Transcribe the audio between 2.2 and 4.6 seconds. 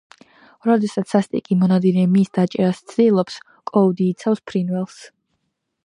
დაჭერას ცდილობს, კოუდი იცავს